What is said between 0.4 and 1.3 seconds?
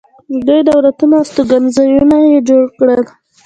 دوی دولتونه او